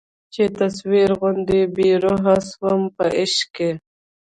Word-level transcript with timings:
چي 0.33 0.43
تصویر 0.59 1.09
غوندي 1.19 1.61
بې 1.75 1.89
روح 2.03 2.23
سومه 2.51 2.89
په 2.95 3.05
عشق 3.19 3.47
کي 3.55 3.71